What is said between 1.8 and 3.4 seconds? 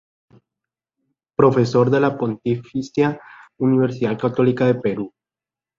de la Pontificia